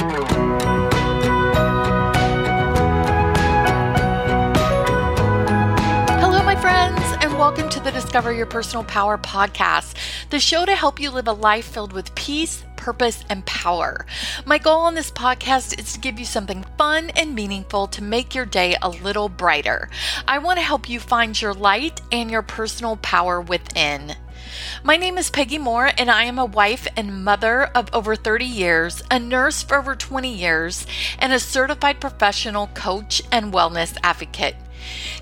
Hello, 0.00 0.22
my 6.42 6.56
friends, 6.58 7.02
and 7.22 7.36
welcome 7.38 7.68
to 7.68 7.80
the 7.80 7.92
Discover 7.92 8.32
Your 8.32 8.46
Personal 8.46 8.84
Power 8.84 9.18
podcast, 9.18 9.96
the 10.30 10.40
show 10.40 10.64
to 10.64 10.74
help 10.74 10.98
you 10.98 11.10
live 11.10 11.28
a 11.28 11.34
life 11.34 11.66
filled 11.66 11.92
with 11.92 12.14
peace, 12.14 12.64
purpose, 12.76 13.22
and 13.28 13.44
power. 13.44 14.06
My 14.46 14.56
goal 14.56 14.80
on 14.80 14.94
this 14.94 15.10
podcast 15.10 15.78
is 15.78 15.92
to 15.92 16.00
give 16.00 16.18
you 16.18 16.24
something 16.24 16.64
fun 16.78 17.10
and 17.10 17.34
meaningful 17.34 17.86
to 17.88 18.02
make 18.02 18.34
your 18.34 18.46
day 18.46 18.76
a 18.80 18.88
little 18.88 19.28
brighter. 19.28 19.90
I 20.26 20.38
want 20.38 20.58
to 20.58 20.64
help 20.64 20.88
you 20.88 20.98
find 20.98 21.38
your 21.38 21.52
light 21.52 22.00
and 22.10 22.30
your 22.30 22.40
personal 22.40 22.96
power 22.96 23.38
within. 23.38 24.16
My 24.82 24.96
name 24.96 25.18
is 25.18 25.30
Peggy 25.30 25.58
Moore, 25.58 25.90
and 25.98 26.10
I 26.10 26.24
am 26.24 26.38
a 26.38 26.44
wife 26.44 26.86
and 26.96 27.24
mother 27.24 27.64
of 27.64 27.88
over 27.92 28.16
30 28.16 28.44
years, 28.44 29.02
a 29.10 29.18
nurse 29.18 29.62
for 29.62 29.76
over 29.76 29.94
20 29.94 30.32
years, 30.32 30.86
and 31.18 31.32
a 31.32 31.40
certified 31.40 32.00
professional 32.00 32.68
coach 32.68 33.22
and 33.30 33.52
wellness 33.52 33.96
advocate. 34.02 34.56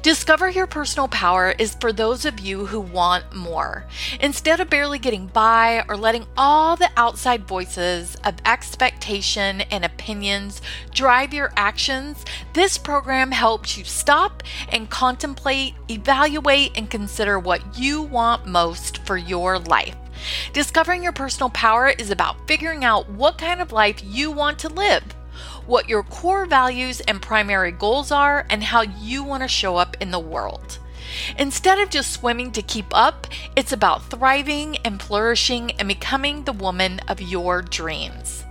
Discover 0.03 0.51
Your 0.51 0.67
Personal 0.67 1.09
Power 1.09 1.55
is 1.59 1.75
for 1.81 1.93
those 1.93 2.25
of 2.25 2.41
you 2.41 2.67
who 2.67 2.81
want 2.81 3.35
more. 3.35 3.85
Instead 4.21 4.61
of 4.61 4.71
barely 4.71 4.99
getting 4.99 5.27
by 5.27 5.85
or 5.89 5.97
letting 5.97 6.27
all 6.37 6.77
the 6.77 6.91
outside 6.97 7.47
voices 7.47 8.17
of 8.25 8.37
expectation 8.45 9.63
and 9.63 9.85
opinions 9.85 10.63
drive 10.93 11.35
your 11.35 11.53
actions, 11.57 12.25
this 12.53 12.79
program 12.79 13.33
helps 13.33 13.77
you 13.77 13.85
stop 13.85 14.43
and 14.71 14.89
contemplate, 14.89 15.75
evaluate, 15.91 16.73
and 16.77 16.91
consider 16.91 17.39
what 17.39 17.79
you 17.79 18.03
want 18.03 18.47
most 18.47 18.99
for 18.99 19.17
your 19.17 19.59
life. 19.59 19.97
Discovering 20.53 21.03
your 21.03 21.13
personal 21.13 21.51
power 21.51 21.89
is 21.91 22.11
about 22.11 22.47
figuring 22.47 22.85
out 22.85 23.09
what 23.11 23.39
kind 23.39 23.61
of 23.61 23.73
life 23.73 24.03
you 24.03 24.31
want 24.31 24.59
to 24.61 24.69
live 24.69 25.03
what 25.69 25.89
your 25.89 26.03
core 26.03 26.47
values 26.47 27.01
and 27.01 27.21
primary 27.21 27.71
goals 27.71 28.11
are, 28.11 28.47
and 28.49 28.65
how 28.65 28.81
you 28.81 29.23
want 29.23 29.43
to 29.43 29.49
show 29.49 29.77
up 29.77 29.97
in 30.01 30.11
the 30.11 30.19
world. 30.19 30.79
Instead 31.39 31.79
of 31.79 31.91
just 31.91 32.13
swimming 32.13 32.51
to 32.53 32.63
keep 32.63 32.87
up, 32.93 33.27
it's 33.55 33.73
about 33.73 34.11
thriving 34.11 34.79
and 34.79 35.01
flourishing 35.01 35.71
and 35.73 35.87
becoming 35.87 36.45
the 36.45 36.53
woman 36.53 37.01
of 37.07 37.21
your 37.21 37.63
dreams. 37.63 38.45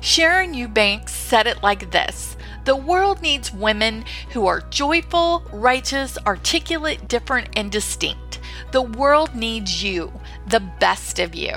Sharon 0.00 0.54
Eubanks 0.54 1.12
said 1.12 1.46
it 1.46 1.62
like 1.62 1.90
this 1.90 2.36
The 2.64 2.76
world 2.76 3.20
needs 3.20 3.52
women 3.52 4.04
who 4.30 4.46
are 4.46 4.62
joyful, 4.70 5.42
righteous, 5.52 6.18
articulate, 6.26 7.08
different, 7.08 7.48
and 7.56 7.70
distinct. 7.70 8.40
The 8.70 8.82
world 8.82 9.34
needs 9.34 9.82
you, 9.82 10.12
the 10.46 10.60
best 10.60 11.18
of 11.18 11.34
you. 11.34 11.56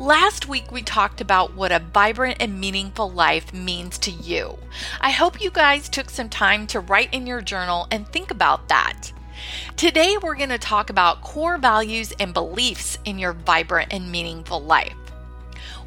Last 0.00 0.48
week, 0.48 0.72
we 0.72 0.80
talked 0.80 1.20
about 1.20 1.54
what 1.54 1.72
a 1.72 1.78
vibrant 1.78 2.38
and 2.40 2.58
meaningful 2.58 3.10
life 3.10 3.52
means 3.52 3.98
to 3.98 4.10
you. 4.10 4.56
I 4.98 5.10
hope 5.10 5.42
you 5.42 5.50
guys 5.50 5.90
took 5.90 6.08
some 6.08 6.30
time 6.30 6.66
to 6.68 6.80
write 6.80 7.12
in 7.12 7.26
your 7.26 7.42
journal 7.42 7.86
and 7.90 8.08
think 8.08 8.30
about 8.30 8.66
that. 8.68 9.12
Today, 9.76 10.16
we're 10.16 10.36
going 10.36 10.48
to 10.48 10.58
talk 10.58 10.88
about 10.88 11.20
core 11.20 11.58
values 11.58 12.14
and 12.18 12.32
beliefs 12.32 12.96
in 13.04 13.18
your 13.18 13.34
vibrant 13.34 13.92
and 13.92 14.10
meaningful 14.10 14.62
life. 14.62 14.96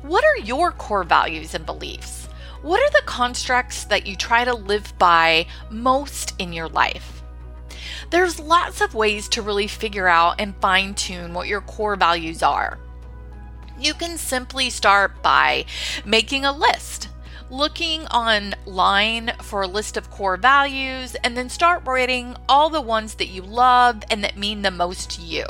What 0.04 0.24
are 0.24 0.38
your 0.38 0.72
core 0.74 1.04
values 1.04 1.56
and 1.56 1.66
beliefs? 1.66 2.28
What 2.62 2.82
are 2.82 2.92
the 2.92 3.08
constructs 3.08 3.86
that 3.86 4.06
you 4.06 4.16
try 4.16 4.46
to 4.46 4.54
live 4.54 4.94
by 5.00 5.48
most 5.72 6.36
in 6.38 6.54
your 6.54 6.70
life? 6.70 7.24
There's 8.12 8.40
lots 8.40 8.80
of 8.80 8.94
ways 8.94 9.28
to 9.30 9.42
really 9.42 9.68
figure 9.68 10.08
out 10.08 10.36
and 10.38 10.56
fine 10.58 10.94
tune 10.94 11.34
what 11.34 11.48
your 11.48 11.62
core 11.62 11.96
values 11.96 12.44
are. 12.44 12.78
You 13.84 13.94
can 13.94 14.18
simply 14.18 14.70
start 14.70 15.22
by 15.22 15.66
making 16.06 16.46
a 16.46 16.54
list 16.54 17.10
looking 17.50 18.08
online 18.08 19.34
for 19.42 19.62
a 19.62 19.68
list 19.68 19.98
of 19.98 20.10
core 20.10 20.38
values 20.38 21.16
and 21.24 21.36
then 21.36 21.50
start 21.50 21.86
writing 21.86 22.36
all 22.48 22.70
the 22.70 22.82
ones 22.82 23.16
that 23.16 23.28
you 23.28 23.42
love 23.42 24.02
and 24.10 24.24
that 24.24 24.38
mean 24.38 24.62
the 24.62 24.72
most 24.72 25.12
to 25.12 25.22
you. 25.22 25.46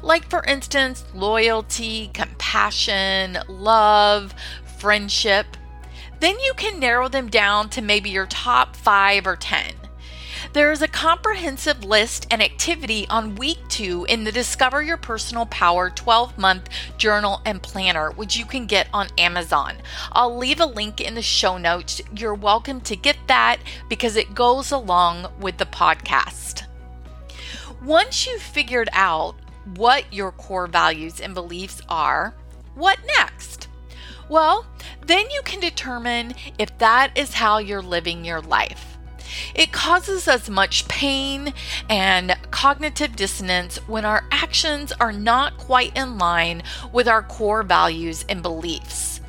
Like, 0.00 0.24
for 0.30 0.44
instance, 0.44 1.04
loyalty, 1.12 2.10
compassion, 2.14 3.38
love, 3.48 4.32
friendship. 4.78 5.56
Then 6.20 6.38
you 6.38 6.54
can 6.56 6.78
narrow 6.78 7.08
them 7.08 7.28
down 7.28 7.68
to 7.70 7.82
maybe 7.82 8.10
your 8.10 8.26
top 8.26 8.76
five 8.76 9.26
or 9.26 9.34
10. 9.36 9.81
There 10.52 10.72
is 10.72 10.82
a 10.82 10.88
comprehensive 10.88 11.84
list 11.84 12.26
and 12.30 12.42
activity 12.42 13.06
on 13.08 13.36
week 13.36 13.58
two 13.68 14.04
in 14.08 14.24
the 14.24 14.32
Discover 14.32 14.82
Your 14.82 14.98
Personal 14.98 15.46
Power 15.46 15.88
12 15.88 16.36
month 16.36 16.68
journal 16.98 17.40
and 17.46 17.62
planner, 17.62 18.10
which 18.10 18.36
you 18.36 18.44
can 18.44 18.66
get 18.66 18.88
on 18.92 19.08
Amazon. 19.16 19.76
I'll 20.10 20.36
leave 20.36 20.60
a 20.60 20.66
link 20.66 21.00
in 21.00 21.14
the 21.14 21.22
show 21.22 21.56
notes. 21.56 22.02
You're 22.14 22.34
welcome 22.34 22.82
to 22.82 22.96
get 22.96 23.16
that 23.28 23.60
because 23.88 24.16
it 24.16 24.34
goes 24.34 24.72
along 24.72 25.32
with 25.40 25.56
the 25.56 25.64
podcast. 25.64 26.64
Once 27.82 28.26
you've 28.26 28.42
figured 28.42 28.90
out 28.92 29.36
what 29.76 30.12
your 30.12 30.32
core 30.32 30.66
values 30.66 31.20
and 31.20 31.34
beliefs 31.34 31.80
are, 31.88 32.34
what 32.74 32.98
next? 33.06 33.68
Well, 34.28 34.66
then 35.06 35.30
you 35.30 35.40
can 35.44 35.60
determine 35.60 36.34
if 36.58 36.76
that 36.78 37.16
is 37.16 37.34
how 37.34 37.58
you're 37.58 37.80
living 37.80 38.24
your 38.24 38.42
life. 38.42 38.91
It 39.54 39.72
causes 39.72 40.28
us 40.28 40.48
much 40.48 40.88
pain 40.88 41.52
and 41.88 42.36
cognitive 42.50 43.16
dissonance 43.16 43.76
when 43.88 44.04
our 44.04 44.24
actions 44.30 44.92
are 44.92 45.12
not 45.12 45.58
quite 45.58 45.96
in 45.96 46.18
line 46.18 46.62
with 46.92 47.08
our 47.08 47.22
core 47.22 47.62
values 47.62 48.24
and 48.28 48.42
beliefs. 48.42 49.20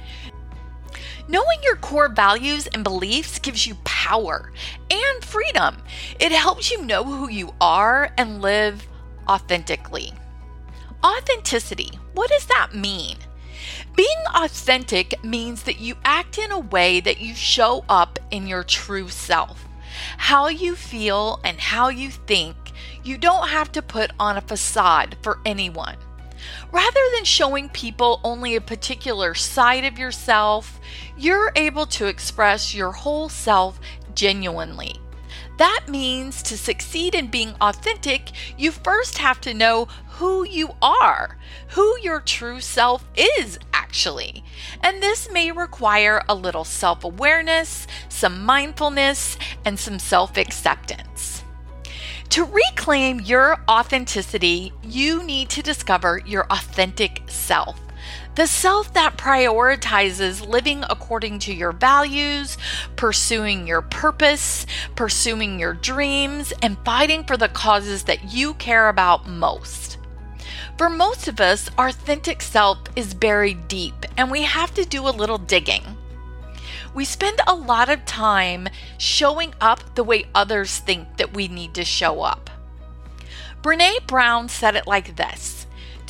Knowing 1.27 1.59
your 1.63 1.77
core 1.77 2.09
values 2.09 2.67
and 2.67 2.83
beliefs 2.83 3.39
gives 3.39 3.65
you 3.65 3.75
power 3.85 4.51
and 4.91 5.23
freedom. 5.23 5.77
It 6.19 6.31
helps 6.31 6.69
you 6.69 6.83
know 6.83 7.03
who 7.03 7.29
you 7.29 7.53
are 7.61 8.11
and 8.17 8.41
live 8.41 8.87
authentically. 9.27 10.11
Authenticity, 11.03 11.91
what 12.13 12.29
does 12.29 12.45
that 12.47 12.75
mean? 12.75 13.17
Being 13.95 14.17
authentic 14.35 15.23
means 15.23 15.63
that 15.63 15.79
you 15.79 15.95
act 16.03 16.37
in 16.37 16.51
a 16.51 16.59
way 16.59 16.99
that 16.99 17.21
you 17.21 17.35
show 17.35 17.85
up 17.87 18.19
in 18.31 18.47
your 18.47 18.63
true 18.63 19.07
self 19.07 19.65
how 20.17 20.47
you 20.47 20.75
feel 20.75 21.39
and 21.43 21.59
how 21.59 21.89
you 21.89 22.09
think, 22.09 22.55
you 23.03 23.17
don't 23.17 23.49
have 23.49 23.71
to 23.73 23.81
put 23.81 24.11
on 24.19 24.37
a 24.37 24.41
facade 24.41 25.17
for 25.21 25.39
anyone. 25.45 25.97
Rather 26.71 26.99
than 27.15 27.23
showing 27.23 27.69
people 27.69 28.19
only 28.23 28.55
a 28.55 28.61
particular 28.61 29.33
side 29.33 29.85
of 29.85 29.97
yourself, 29.97 30.79
you're 31.17 31.51
able 31.55 31.85
to 31.85 32.07
express 32.07 32.73
your 32.73 32.91
whole 32.91 33.29
self 33.29 33.79
genuinely. 34.15 34.99
That 35.57 35.85
means 35.87 36.41
to 36.43 36.57
succeed 36.57 37.15
in 37.15 37.27
being 37.27 37.55
authentic, 37.61 38.31
you 38.57 38.71
first 38.71 39.17
have 39.17 39.39
to 39.41 39.53
know 39.53 39.87
who 40.07 40.45
you 40.45 40.75
are, 40.81 41.37
who 41.69 41.97
your 41.99 42.19
true 42.19 42.59
self 42.59 43.05
is, 43.15 43.59
actually. 43.73 44.43
And 44.81 45.01
this 45.01 45.31
may 45.31 45.51
require 45.51 46.23
a 46.27 46.35
little 46.35 46.63
self 46.63 47.03
awareness, 47.03 47.87
some 48.09 48.43
mindfulness, 48.43 49.37
and 49.65 49.79
some 49.79 49.99
self 49.99 50.37
acceptance. 50.37 51.43
To 52.29 52.45
reclaim 52.45 53.21
your 53.21 53.59
authenticity, 53.69 54.73
you 54.81 55.21
need 55.23 55.49
to 55.49 55.61
discover 55.61 56.19
your 56.25 56.47
authentic 56.51 57.21
self. 57.27 57.82
The 58.35 58.47
self 58.47 58.91
that 58.93 59.15
prioritizes 59.15 60.47
living 60.47 60.83
according 60.89 61.37
to 61.39 61.53
your 61.53 61.71
values, 61.71 62.57
pursuing 62.95 63.67
your 63.67 63.83
purpose, 63.83 64.65
pursuing 64.95 65.59
your 65.59 65.73
dreams, 65.75 66.51
and 66.63 66.83
fighting 66.83 67.25
for 67.25 67.37
the 67.37 67.47
causes 67.47 68.05
that 68.05 68.33
you 68.33 68.55
care 68.55 68.89
about 68.89 69.27
most. 69.27 69.99
For 70.79 70.89
most 70.89 71.27
of 71.27 71.39
us, 71.39 71.69
our 71.77 71.89
authentic 71.89 72.41
self 72.41 72.79
is 72.95 73.13
buried 73.13 73.67
deep, 73.67 74.05
and 74.17 74.31
we 74.31 74.41
have 74.41 74.73
to 74.73 74.85
do 74.85 75.07
a 75.07 75.13
little 75.13 75.37
digging. 75.37 75.83
We 76.95 77.05
spend 77.05 77.39
a 77.45 77.53
lot 77.53 77.89
of 77.89 78.03
time 78.05 78.67
showing 78.97 79.53
up 79.61 79.93
the 79.93 80.03
way 80.03 80.25
others 80.33 80.79
think 80.79 81.17
that 81.17 81.35
we 81.35 81.47
need 81.47 81.75
to 81.75 81.85
show 81.85 82.21
up. 82.21 82.49
Brene 83.61 84.07
Brown 84.07 84.49
said 84.49 84.75
it 84.75 84.87
like 84.87 85.15
this 85.15 85.62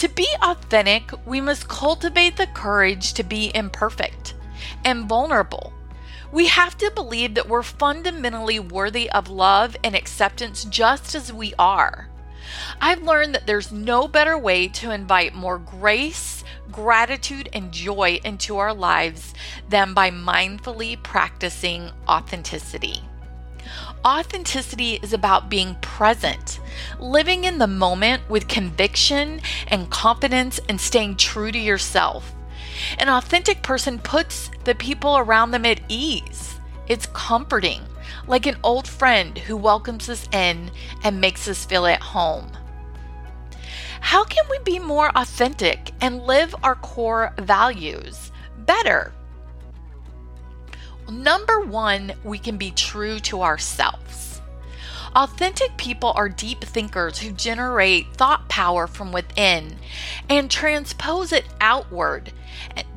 To 0.03 0.09
be 0.09 0.27
authentic, 0.41 1.13
we 1.25 1.39
must 1.39 1.69
cultivate 1.69 2.35
the 2.35 2.47
courage 2.47 3.13
to 3.13 3.23
be 3.23 3.53
imperfect 3.55 4.33
and 4.83 5.07
vulnerable. 5.07 5.71
We 6.29 6.47
have 6.47 6.77
to 6.79 6.91
believe 6.91 7.35
that 7.35 7.47
we're 7.47 7.63
fundamentally 7.63 8.59
worthy 8.59 9.09
of 9.11 9.29
love 9.29 9.77
and 9.81 9.95
acceptance 9.95 10.65
just 10.65 11.15
as 11.15 11.31
we 11.31 11.53
are. 11.57 12.09
I've 12.81 13.03
learned 13.03 13.33
that 13.33 13.47
there's 13.47 13.71
no 13.71 14.09
better 14.09 14.37
way 14.37 14.67
to 14.67 14.91
invite 14.91 15.35
more 15.35 15.57
grace, 15.57 16.43
gratitude, 16.69 17.47
and 17.53 17.71
joy 17.71 18.19
into 18.25 18.57
our 18.57 18.73
lives 18.73 19.33
than 19.69 19.93
by 19.93 20.11
mindfully 20.11 21.01
practicing 21.01 21.91
authenticity. 22.09 23.01
Authenticity 24.05 24.99
is 25.01 25.13
about 25.13 25.49
being 25.49 25.75
present, 25.75 26.59
living 26.99 27.45
in 27.45 27.57
the 27.57 27.67
moment 27.67 28.29
with 28.29 28.47
conviction 28.47 29.41
and 29.67 29.89
confidence, 29.89 30.59
and 30.67 30.79
staying 30.79 31.15
true 31.15 31.51
to 31.51 31.59
yourself. 31.59 32.33
An 32.97 33.09
authentic 33.09 33.61
person 33.63 33.99
puts 33.99 34.49
the 34.65 34.75
people 34.75 35.17
around 35.17 35.51
them 35.51 35.65
at 35.65 35.81
ease. 35.87 36.59
It's 36.87 37.05
comforting, 37.07 37.81
like 38.27 38.45
an 38.45 38.57
old 38.63 38.87
friend 38.87 39.37
who 39.37 39.55
welcomes 39.55 40.09
us 40.09 40.27
in 40.33 40.69
and 41.03 41.21
makes 41.21 41.47
us 41.47 41.65
feel 41.65 41.85
at 41.85 42.01
home. 42.01 42.51
How 44.01 44.25
can 44.25 44.43
we 44.49 44.59
be 44.65 44.79
more 44.79 45.11
authentic 45.15 45.91
and 46.01 46.23
live 46.23 46.53
our 46.61 46.75
core 46.75 47.33
values 47.39 48.31
better? 48.65 49.13
Number 51.09 51.59
one, 51.61 52.13
we 52.23 52.37
can 52.37 52.57
be 52.57 52.71
true 52.71 53.19
to 53.21 53.41
ourselves. 53.41 54.41
Authentic 55.15 55.77
people 55.77 56.11
are 56.15 56.27
deep 56.27 56.61
thinkers 56.61 57.19
who 57.19 57.31
generate 57.31 58.13
thought 58.15 58.49
power 58.49 58.87
from 58.87 59.11
within 59.11 59.77
and 60.27 60.49
transpose 60.49 61.31
it 61.31 61.45
outward 61.61 62.31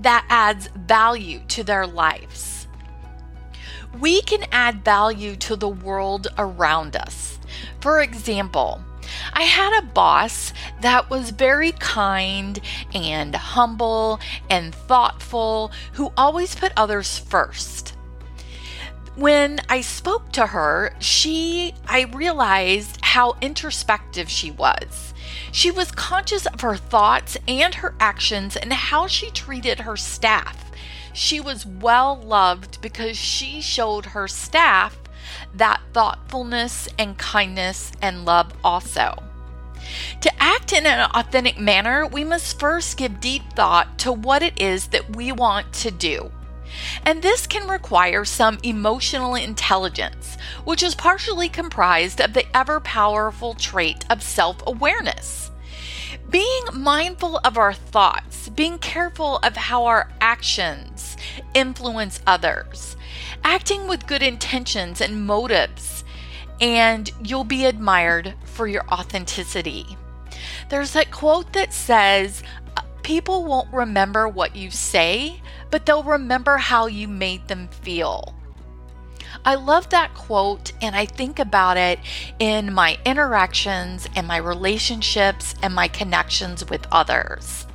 that 0.00 0.25
adds 0.31 0.69
value 0.75 1.41
to 1.49 1.62
their 1.62 1.87
lives. 1.87 2.67
We 4.00 4.23
can 4.23 4.44
add 4.50 4.85
value 4.85 5.37
to 5.37 5.56
the 5.56 5.69
world 5.69 6.29
around 6.38 6.97
us. 6.97 7.38
For 7.81 8.00
example, 8.00 8.81
I 9.32 9.43
had 9.43 9.79
a 9.79 9.87
boss 9.87 10.53
that 10.81 11.11
was 11.11 11.31
very 11.31 11.73
kind 11.73 12.61
and 12.94 13.35
humble 13.35 14.20
and 14.49 14.75
thoughtful, 14.75 15.70
who 15.93 16.12
always 16.17 16.55
put 16.55 16.73
others 16.76 17.19
first. 17.19 17.95
When 19.17 19.61
I 19.71 19.81
spoke 19.81 20.31
to 20.33 20.49
her, 20.49 20.93
she 20.99 21.75
I 21.89 22.03
realized 22.03 22.99
how 23.01 23.37
introspective 23.41 24.29
she 24.29 24.51
was. 24.51 25.15
She 25.53 25.71
was 25.71 25.91
conscious 25.91 26.45
of 26.45 26.61
her 26.61 26.77
thoughts 26.77 27.39
and 27.49 27.77
her 27.77 27.95
actions 27.99 28.57
and 28.57 28.71
how 28.75 29.07
she 29.07 29.31
treated 29.31 29.81
her 29.81 29.97
staff. 29.97 30.71
She 31.15 31.41
was 31.41 31.65
well 31.65 32.21
loved 32.21 32.83
because 32.83 33.17
she 33.17 33.63
showed 33.63 34.05
her 34.05 34.29
staff 34.29 34.99
that 35.55 35.81
thoughtfulness 35.95 36.87
and 36.99 37.17
kindness 37.17 37.93
and 38.03 38.27
love 38.27 38.53
also. 38.63 39.23
To 40.21 40.43
act 40.43 40.75
in 40.75 40.85
an 40.85 41.09
authentic 41.15 41.59
manner, 41.59 42.07
we 42.07 42.23
must 42.23 42.61
first 42.61 42.99
give 42.99 43.21
deep 43.21 43.51
thought 43.55 43.99
to 44.01 44.13
what 44.13 44.43
it 44.43 44.61
is 44.61 44.89
that 44.89 45.17
we 45.17 45.33
want 45.33 45.73
to 45.73 45.91
do. 45.91 46.31
And 47.05 47.23
this 47.23 47.47
can 47.47 47.69
require 47.69 48.25
some 48.25 48.59
emotional 48.63 49.35
intelligence, 49.35 50.37
which 50.65 50.83
is 50.83 50.95
partially 50.95 51.49
comprised 51.49 52.21
of 52.21 52.33
the 52.33 52.45
ever 52.57 52.81
powerful 52.81 53.55
trait 53.55 54.05
of 54.11 54.23
self 54.23 54.57
awareness. 54.67 55.51
Being 56.29 56.65
mindful 56.73 57.39
of 57.45 57.57
our 57.57 57.73
thoughts, 57.73 58.49
being 58.49 58.79
careful 58.79 59.39
of 59.39 59.57
how 59.57 59.85
our 59.87 60.11
actions 60.21 61.17
influence 61.55 62.21
others, 62.27 62.97
acting 63.45 63.87
with 63.87 64.07
good 64.07 64.23
intentions 64.23 65.01
and 65.01 65.27
motives, 65.27 66.05
and 66.61 67.11
you'll 67.23 67.45
be 67.45 67.65
admired 67.65 68.35
for 68.45 68.67
your 68.67 68.85
authenticity. 68.89 69.97
There's 70.69 70.93
that 70.93 71.11
quote 71.11 71.53
that 71.53 71.73
says, 71.73 72.43
People 73.03 73.45
won't 73.45 73.73
remember 73.73 74.27
what 74.27 74.57
you 74.57 74.71
say, 74.71 75.41
but 75.71 75.87
they'll 75.87 76.03
remember 76.03 76.57
how 76.57 76.87
you 76.87 77.09
made 77.09 77.49
them 77.49 77.69
feel. 77.69 78.35
I 79.45 79.55
love 79.55 79.91
that 79.91 80.15
quote 80.15 80.73
and 80.83 80.97
I 80.97 81.07
think 81.07 81.39
about 81.39 81.77
it 81.77 82.01
in 82.39 82.73
my 82.73 82.99
interactions 83.05 84.09
and 84.17 84.27
my 84.27 84.39
relationships 84.39 85.55
and 85.63 85.75
my 85.75 85.89
connections 85.89 86.69
with 86.69 86.87
others. 86.91 87.67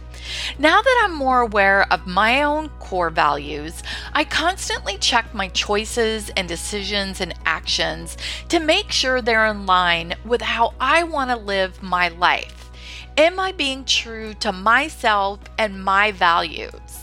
Now 0.58 0.82
that 0.82 1.02
I'm 1.04 1.16
more 1.16 1.42
aware 1.42 1.92
of 1.92 2.08
my 2.08 2.44
own 2.44 2.70
core 2.80 3.10
values, 3.10 3.84
I 4.14 4.24
constantly 4.24 4.98
check 4.98 5.34
my 5.34 5.50
choices 5.50 6.30
and 6.32 6.48
decisions 6.48 7.22
and 7.22 7.34
actions 7.46 8.18
to 8.50 8.60
make 8.60 8.92
sure 8.92 9.22
they're 9.22 9.48
in 9.48 9.66
line 9.66 10.16
with 10.26 10.42
how 10.42 10.74
I 10.80 11.04
want 11.04 11.32
to 11.32 11.36
live 11.36 11.82
my 11.82 12.10
life. 12.10 12.70
Am 13.18 13.40
I 13.40 13.52
being 13.52 13.84
true 13.86 14.34
to 14.36 14.52
myself 14.52 15.40
and 15.58 15.84
my 15.84 16.12
values? 16.12 17.01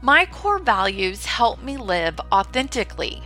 My 0.00 0.26
core 0.26 0.60
values 0.60 1.26
help 1.26 1.60
me 1.60 1.76
live 1.76 2.20
authentically. 2.30 3.20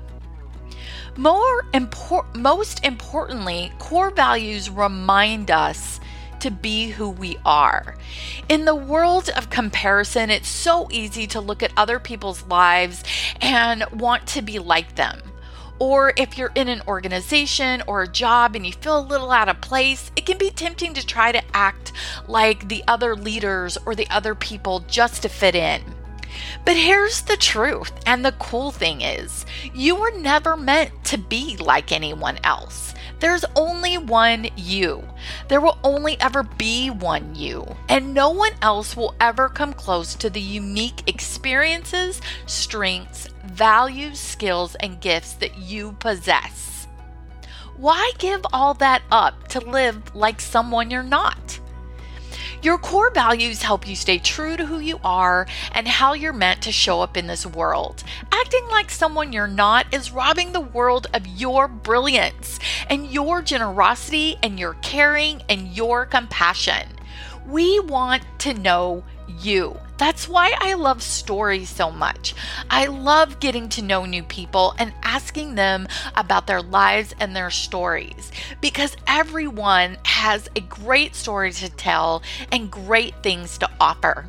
More 1.18 1.64
impor- 1.74 2.34
most 2.34 2.82
importantly, 2.82 3.70
core 3.78 4.10
values 4.10 4.70
remind 4.70 5.50
us 5.50 6.00
to 6.40 6.50
be 6.50 6.88
who 6.88 7.10
we 7.10 7.36
are. 7.44 7.94
In 8.48 8.64
the 8.64 8.74
world 8.74 9.28
of 9.36 9.50
comparison, 9.50 10.30
it's 10.30 10.48
so 10.48 10.88
easy 10.90 11.26
to 11.28 11.42
look 11.42 11.62
at 11.62 11.72
other 11.76 11.98
people's 11.98 12.42
lives 12.46 13.04
and 13.42 13.84
want 13.92 14.26
to 14.28 14.40
be 14.40 14.58
like 14.58 14.94
them. 14.94 15.20
Or 15.78 16.14
if 16.16 16.38
you're 16.38 16.52
in 16.54 16.68
an 16.68 16.80
organization 16.88 17.82
or 17.86 18.02
a 18.02 18.08
job 18.08 18.56
and 18.56 18.64
you 18.64 18.72
feel 18.72 18.98
a 18.98 19.00
little 19.00 19.30
out 19.30 19.50
of 19.50 19.60
place, 19.60 20.10
it 20.16 20.24
can 20.24 20.38
be 20.38 20.48
tempting 20.48 20.94
to 20.94 21.06
try 21.06 21.32
to 21.32 21.42
act 21.54 21.92
like 22.28 22.68
the 22.68 22.82
other 22.88 23.14
leaders 23.14 23.76
or 23.84 23.94
the 23.94 24.08
other 24.08 24.34
people 24.34 24.80
just 24.88 25.20
to 25.22 25.28
fit 25.28 25.54
in. 25.54 25.82
But 26.64 26.76
here's 26.76 27.22
the 27.22 27.36
truth, 27.36 27.92
and 28.06 28.24
the 28.24 28.32
cool 28.32 28.70
thing 28.70 29.00
is, 29.00 29.44
you 29.74 29.94
were 29.94 30.12
never 30.18 30.56
meant 30.56 31.04
to 31.04 31.18
be 31.18 31.56
like 31.56 31.92
anyone 31.92 32.38
else. 32.44 32.94
There's 33.20 33.44
only 33.54 33.98
one 33.98 34.48
you. 34.56 35.02
There 35.48 35.60
will 35.60 35.78
only 35.84 36.20
ever 36.20 36.42
be 36.42 36.90
one 36.90 37.34
you, 37.34 37.64
and 37.88 38.14
no 38.14 38.30
one 38.30 38.52
else 38.62 38.96
will 38.96 39.14
ever 39.20 39.48
come 39.48 39.72
close 39.72 40.14
to 40.16 40.28
the 40.28 40.40
unique 40.40 41.08
experiences, 41.08 42.20
strengths, 42.46 43.28
values, 43.44 44.18
skills, 44.18 44.74
and 44.76 45.00
gifts 45.00 45.34
that 45.34 45.56
you 45.56 45.92
possess. 46.00 46.88
Why 47.76 48.12
give 48.18 48.44
all 48.52 48.74
that 48.74 49.02
up 49.10 49.48
to 49.48 49.60
live 49.60 50.14
like 50.14 50.40
someone 50.40 50.90
you're 50.90 51.02
not? 51.02 51.60
Your 52.62 52.78
core 52.78 53.10
values 53.10 53.62
help 53.62 53.88
you 53.88 53.96
stay 53.96 54.18
true 54.18 54.56
to 54.56 54.64
who 54.64 54.78
you 54.78 55.00
are 55.02 55.48
and 55.72 55.88
how 55.88 56.12
you're 56.12 56.32
meant 56.32 56.62
to 56.62 56.70
show 56.70 57.00
up 57.00 57.16
in 57.16 57.26
this 57.26 57.44
world. 57.44 58.04
Acting 58.30 58.64
like 58.70 58.88
someone 58.88 59.32
you're 59.32 59.48
not 59.48 59.92
is 59.92 60.12
robbing 60.12 60.52
the 60.52 60.60
world 60.60 61.08
of 61.12 61.26
your 61.26 61.66
brilliance 61.66 62.60
and 62.88 63.10
your 63.10 63.42
generosity 63.42 64.36
and 64.44 64.60
your 64.60 64.74
caring 64.74 65.42
and 65.48 65.76
your 65.76 66.06
compassion. 66.06 66.86
We 67.48 67.80
want 67.80 68.22
to 68.38 68.54
know 68.54 69.02
you. 69.26 69.76
That's 69.98 70.28
why 70.28 70.54
I 70.58 70.74
love 70.74 71.02
stories 71.02 71.68
so 71.68 71.90
much. 71.90 72.34
I 72.68 72.86
love 72.86 73.40
getting 73.40 73.68
to 73.70 73.82
know 73.82 74.04
new 74.04 74.22
people 74.22 74.74
and 74.78 74.92
asking 75.02 75.54
them 75.54 75.86
about 76.16 76.46
their 76.46 76.62
lives 76.62 77.14
and 77.20 77.36
their 77.36 77.50
stories 77.50 78.32
because 78.60 78.96
everyone 79.06 79.98
has 80.04 80.48
a 80.56 80.60
great 80.60 81.14
story 81.14 81.52
to 81.52 81.68
tell 81.68 82.22
and 82.50 82.70
great 82.70 83.22
things 83.22 83.58
to 83.58 83.70
offer. 83.80 84.26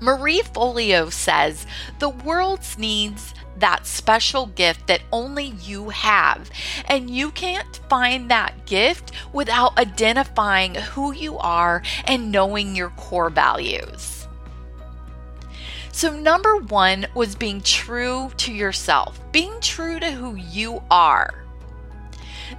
Marie 0.00 0.42
Forleo 0.42 1.10
says 1.10 1.66
the 1.98 2.10
world 2.10 2.60
needs 2.78 3.34
that 3.58 3.86
special 3.86 4.46
gift 4.46 4.86
that 4.86 5.02
only 5.12 5.54
you 5.62 5.88
have. 5.90 6.50
And 6.86 7.10
you 7.10 7.30
can't 7.30 7.80
find 7.88 8.30
that 8.30 8.66
gift 8.66 9.12
without 9.32 9.78
identifying 9.78 10.74
who 10.74 11.12
you 11.12 11.38
are 11.38 11.82
and 12.04 12.30
knowing 12.30 12.76
your 12.76 12.90
core 12.90 13.30
values. 13.30 14.15
So, 15.96 16.14
number 16.14 16.56
one 16.56 17.06
was 17.14 17.34
being 17.34 17.62
true 17.62 18.30
to 18.36 18.52
yourself, 18.52 19.18
being 19.32 19.58
true 19.62 19.98
to 19.98 20.10
who 20.10 20.34
you 20.34 20.82
are. 20.90 21.46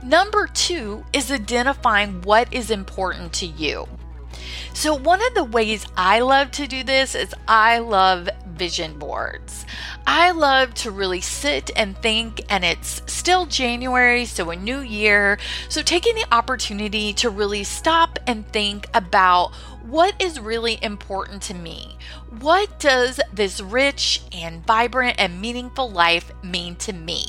Number 0.01 0.47
two 0.47 1.05
is 1.13 1.31
identifying 1.31 2.23
what 2.23 2.51
is 2.51 2.71
important 2.71 3.33
to 3.33 3.45
you. 3.45 3.87
So, 4.73 4.95
one 4.95 5.23
of 5.23 5.35
the 5.35 5.43
ways 5.43 5.85
I 5.95 6.21
love 6.21 6.49
to 6.53 6.65
do 6.65 6.83
this 6.83 7.13
is 7.13 7.35
I 7.47 7.77
love 7.77 8.27
vision 8.47 8.97
boards. 8.97 9.67
I 10.07 10.31
love 10.31 10.73
to 10.75 10.89
really 10.89 11.21
sit 11.21 11.69
and 11.75 11.95
think, 11.99 12.41
and 12.49 12.65
it's 12.65 13.03
still 13.05 13.45
January, 13.45 14.25
so 14.25 14.49
a 14.49 14.55
new 14.55 14.79
year. 14.79 15.37
So, 15.69 15.83
taking 15.83 16.15
the 16.15 16.25
opportunity 16.33 17.13
to 17.13 17.29
really 17.29 17.63
stop 17.63 18.17
and 18.25 18.47
think 18.51 18.87
about 18.95 19.51
what 19.87 20.21
is 20.21 20.39
really 20.39 20.77
important 20.81 21.41
to 21.43 21.53
me. 21.53 21.95
What 22.39 22.79
does 22.79 23.21
this 23.33 23.61
rich 23.61 24.21
and 24.33 24.65
vibrant 24.65 25.15
and 25.17 25.39
meaningful 25.39 25.89
life 25.89 26.31
mean 26.43 26.75
to 26.77 26.91
me? 26.91 27.27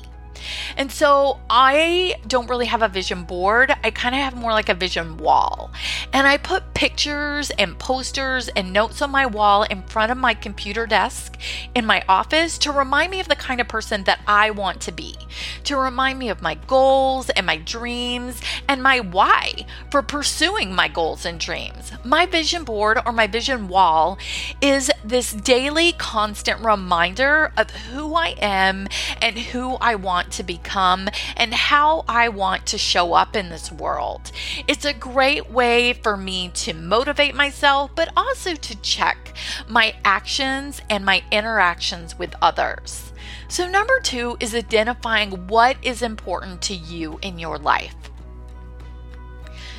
And 0.77 0.91
so 0.91 1.41
I 1.51 2.17
don't 2.27 2.49
really 2.49 2.67
have 2.67 2.83
a 2.83 2.89
vision 2.89 3.25
board. 3.25 3.73
I 3.83 3.91
kind 3.91 4.15
of 4.15 4.21
have 4.21 4.37
more 4.37 4.53
like 4.53 4.69
a 4.69 4.75
vision 4.75 5.17
wall. 5.17 5.71
And 6.13 6.27
I 6.27 6.37
put 6.37 6.75
pictures 6.75 7.51
and 7.51 7.79
posters 7.79 8.49
and 8.49 8.73
notes 8.73 9.03
on 9.03 9.11
my 9.11 9.27
wall 9.27 9.65
in 9.65 9.83
front 9.83 10.13
of 10.13 10.19
my 10.19 10.35
computer 10.35 10.87
desk 10.87 11.37
in 11.75 11.85
my 11.85 12.03
office 12.09 12.59
to 12.59 12.73
remind 12.73 13.11
me 13.11 13.21
of 13.21 13.29
the 13.29 13.37
kind 13.37 13.61
of 13.61 13.69
person 13.69 14.05
that 14.05 14.21
I 14.27 14.51
want 14.51 14.81
to 14.83 14.93
be, 14.93 15.17
to 15.65 15.77
remind 15.77 16.19
me 16.19 16.29
of 16.29 16.43
my 16.43 16.55
goals 16.55 17.31
and 17.31 17.47
my 17.47 17.57
dreams 17.57 18.41
and 18.69 18.83
my 18.83 19.01
why 19.01 19.67
for 19.91 20.03
pursuing 20.03 20.75
my 20.75 20.89
goals 20.89 21.25
and 21.25 21.39
dreams. 21.39 21.93
My 22.05 22.27
vision 22.27 22.65
board 22.65 22.99
or 23.05 23.13
my 23.13 23.27
vision 23.27 23.69
wall 23.69 24.19
is 24.61 24.91
this 25.05 25.33
daily 25.33 25.93
constant 25.93 26.61
reminder 26.65 27.53
of 27.57 27.71
who 27.71 28.15
I 28.15 28.35
am 28.41 28.89
and 29.21 29.39
who 29.39 29.77
I 29.81 29.95
want 29.95 30.28
to 30.33 30.43
become 30.43 31.09
and 31.37 31.55
how 31.55 32.05
I 32.09 32.29
want 32.29 32.67
to 32.67 32.79
show 32.79 33.15
up 33.15 33.37
in 33.37 33.49
this 33.49 33.73
world. 33.73 34.31
It's 34.67 34.85
a 34.85 34.93
great 34.93 35.51
way 35.51 35.93
for 35.93 36.17
me 36.17 36.51
to 36.55 36.75
motivate 36.75 37.35
myself, 37.35 37.91
but 37.95 38.13
also 38.17 38.55
to 38.55 38.81
check 38.81 39.35
my 39.69 39.95
actions 40.05 40.81
and 40.89 41.05
my 41.05 41.23
interactions 41.31 42.19
with 42.19 42.35
others. 42.43 43.13
So, 43.49 43.69
number 43.69 44.01
two 44.01 44.37
is 44.41 44.55
identifying 44.55 45.49
what 45.49 45.77
is 45.83 46.03
important 46.03 46.63
to 46.63 46.75
you 46.75 47.19
in 47.23 47.39
your 47.39 47.59
life. 47.59 47.95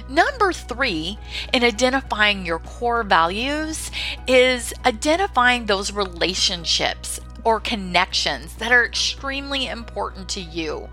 Number 0.10 0.52
three, 0.52 1.20
in 1.54 1.64
identifying 1.64 2.44
your 2.44 2.58
core 2.60 3.04
values, 3.04 3.92
is 4.28 4.74
identifying 4.84 5.66
those 5.68 5.94
relationships 5.94 7.20
or 7.44 7.60
connections 7.60 8.56
that 8.56 8.72
are 8.72 8.86
extremely 8.86 9.68
important 9.68 10.30
to 10.30 10.42
you. 10.42 10.90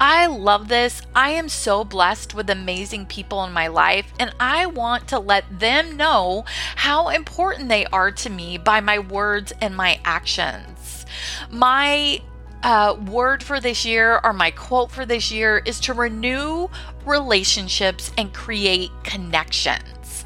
I 0.00 0.26
love 0.26 0.68
this. 0.68 1.02
I 1.14 1.30
am 1.30 1.48
so 1.48 1.84
blessed 1.84 2.34
with 2.34 2.50
amazing 2.50 3.06
people 3.06 3.44
in 3.44 3.52
my 3.52 3.68
life, 3.68 4.12
and 4.18 4.34
I 4.38 4.66
want 4.66 5.08
to 5.08 5.18
let 5.18 5.58
them 5.58 5.96
know 5.96 6.44
how 6.76 7.08
important 7.08 7.68
they 7.68 7.86
are 7.86 8.10
to 8.10 8.30
me 8.30 8.58
by 8.58 8.80
my 8.80 8.98
words 8.98 9.52
and 9.60 9.76
my 9.76 10.00
actions. 10.04 11.06
My 11.50 12.20
uh, 12.62 12.96
word 13.06 13.42
for 13.42 13.60
this 13.60 13.84
year 13.84 14.20
or 14.24 14.32
my 14.32 14.50
quote 14.50 14.90
for 14.90 15.06
this 15.06 15.30
year 15.30 15.62
is 15.64 15.78
to 15.80 15.94
renew 15.94 16.68
relationships 17.04 18.10
and 18.18 18.34
create 18.34 18.90
connections. 19.04 20.24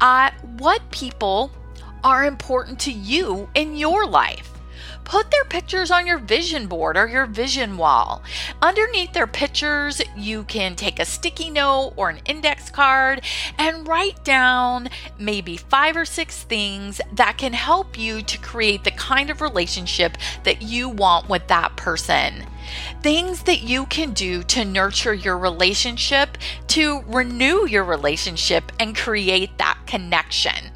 Uh, 0.00 0.30
what 0.58 0.90
people 0.90 1.50
are 2.02 2.24
important 2.24 2.78
to 2.80 2.92
you 2.92 3.48
in 3.54 3.76
your 3.76 4.06
life? 4.06 4.55
Put 5.06 5.30
their 5.30 5.44
pictures 5.44 5.90
on 5.90 6.06
your 6.06 6.18
vision 6.18 6.66
board 6.66 6.96
or 6.96 7.06
your 7.06 7.26
vision 7.26 7.78
wall. 7.78 8.22
Underneath 8.60 9.12
their 9.12 9.28
pictures, 9.28 10.02
you 10.16 10.42
can 10.42 10.74
take 10.74 10.98
a 10.98 11.04
sticky 11.04 11.48
note 11.48 11.94
or 11.96 12.10
an 12.10 12.20
index 12.26 12.68
card 12.70 13.22
and 13.56 13.86
write 13.86 14.22
down 14.24 14.88
maybe 15.16 15.56
five 15.56 15.96
or 15.96 16.04
six 16.04 16.42
things 16.42 17.00
that 17.12 17.38
can 17.38 17.52
help 17.52 17.96
you 17.96 18.20
to 18.20 18.36
create 18.38 18.82
the 18.82 18.90
kind 18.90 19.30
of 19.30 19.40
relationship 19.40 20.18
that 20.42 20.60
you 20.60 20.88
want 20.88 21.28
with 21.28 21.46
that 21.46 21.76
person. 21.76 22.44
Things 23.00 23.44
that 23.44 23.62
you 23.62 23.86
can 23.86 24.12
do 24.12 24.42
to 24.42 24.64
nurture 24.64 25.14
your 25.14 25.38
relationship, 25.38 26.36
to 26.66 27.02
renew 27.06 27.64
your 27.64 27.84
relationship, 27.84 28.72
and 28.80 28.96
create 28.96 29.56
that 29.58 29.78
connection. 29.86 30.72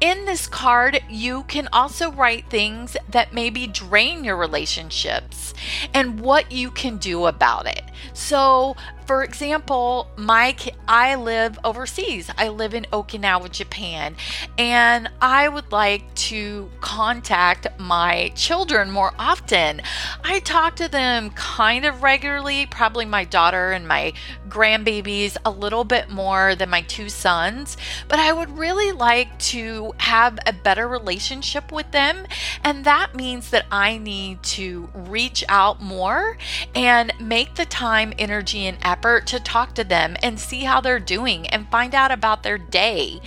In 0.00 0.26
this 0.26 0.46
card, 0.46 1.00
you 1.08 1.44
can 1.44 1.68
also 1.72 2.12
write 2.12 2.50
things 2.50 2.98
that 3.08 3.32
maybe 3.32 3.66
drain 3.66 4.24
your 4.24 4.36
relationships 4.36 5.54
and 5.94 6.20
what 6.20 6.52
you 6.52 6.70
can 6.70 6.98
do 6.98 7.24
about 7.24 7.66
it. 7.66 7.82
So, 8.12 8.76
for 9.06 9.22
example, 9.22 10.08
Mike, 10.16 10.74
I 10.88 11.14
live 11.14 11.58
overseas. 11.62 12.28
I 12.36 12.48
live 12.48 12.74
in 12.74 12.86
Okinawa, 12.92 13.50
Japan, 13.52 14.16
and 14.58 15.08
I 15.20 15.48
would 15.48 15.70
like 15.70 16.12
to 16.14 16.68
contact 16.80 17.68
my 17.78 18.32
children 18.34 18.90
more 18.90 19.12
often. 19.18 19.80
I 20.24 20.40
talk 20.40 20.74
to 20.76 20.88
them 20.88 21.30
kind 21.30 21.84
of 21.84 22.02
regularly, 22.02 22.66
probably 22.66 23.04
my 23.04 23.24
daughter 23.24 23.70
and 23.70 23.86
my 23.86 24.12
grandbabies 24.48 25.36
a 25.44 25.50
little 25.50 25.84
bit 25.84 26.10
more 26.10 26.56
than 26.56 26.70
my 26.70 26.82
two 26.82 27.08
sons, 27.08 27.76
but 28.08 28.18
I 28.18 28.32
would 28.32 28.58
really 28.58 28.90
like 28.90 29.38
to 29.38 29.94
have 29.98 30.38
a 30.46 30.52
better 30.52 30.88
relationship 30.88 31.70
with 31.70 31.92
them, 31.92 32.26
and 32.64 32.84
that 32.84 33.14
means 33.14 33.50
that 33.50 33.66
I 33.70 33.98
need 33.98 34.42
to 34.42 34.88
reach 34.94 35.44
out 35.48 35.80
more 35.80 36.36
and 36.74 37.12
make 37.20 37.54
the 37.54 37.66
time, 37.66 38.12
energy, 38.18 38.66
and 38.66 38.78
effort 38.82 38.95
effort 38.96 39.26
to 39.26 39.40
talk 39.40 39.74
to 39.74 39.84
them 39.84 40.16
and 40.22 40.40
see 40.40 40.64
how 40.64 40.80
they're 40.80 40.98
doing 40.98 41.46
and 41.48 41.70
find 41.70 41.94
out 41.94 42.10
about 42.10 42.42
their 42.42 42.58
day. 42.58 43.20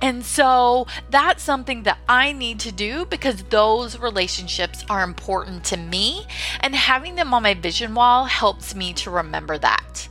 And 0.00 0.24
so 0.24 0.86
that's 1.10 1.42
something 1.42 1.82
that 1.82 1.98
I 2.08 2.32
need 2.32 2.58
to 2.60 2.72
do 2.72 3.04
because 3.04 3.42
those 3.44 3.98
relationships 3.98 4.84
are 4.88 5.02
important 5.02 5.64
to 5.64 5.76
me. 5.76 6.26
And 6.60 6.74
having 6.74 7.16
them 7.16 7.34
on 7.34 7.42
my 7.42 7.54
vision 7.54 7.94
wall 7.94 8.24
helps 8.24 8.74
me 8.74 8.92
to 8.94 9.10
remember 9.10 9.58
that. 9.58 10.09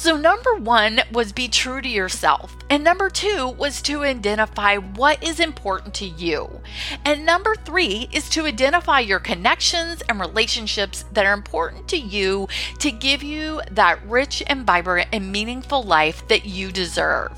So, 0.00 0.16
number 0.16 0.54
one 0.54 1.00
was 1.10 1.32
be 1.32 1.48
true 1.48 1.82
to 1.82 1.88
yourself. 1.88 2.56
And 2.70 2.84
number 2.84 3.10
two 3.10 3.48
was 3.48 3.82
to 3.82 4.04
identify 4.04 4.76
what 4.76 5.20
is 5.24 5.40
important 5.40 5.92
to 5.94 6.06
you. 6.06 6.60
And 7.04 7.26
number 7.26 7.56
three 7.56 8.08
is 8.12 8.30
to 8.30 8.46
identify 8.46 9.00
your 9.00 9.18
connections 9.18 10.00
and 10.08 10.20
relationships 10.20 11.04
that 11.14 11.26
are 11.26 11.32
important 11.32 11.88
to 11.88 11.96
you 11.96 12.46
to 12.78 12.92
give 12.92 13.24
you 13.24 13.60
that 13.72 14.00
rich 14.06 14.40
and 14.46 14.64
vibrant 14.64 15.08
and 15.12 15.32
meaningful 15.32 15.82
life 15.82 16.26
that 16.28 16.44
you 16.44 16.70
deserve. 16.70 17.32